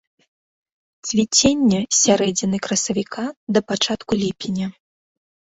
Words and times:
Цвіценне 1.07 1.79
з 1.83 1.95
сярэдзіны 2.05 2.57
красавіка 2.69 3.23
да 3.59 3.65
пачатку 3.69 4.11
ліпеня. 4.25 4.67